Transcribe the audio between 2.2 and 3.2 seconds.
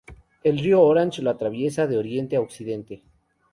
a occidente.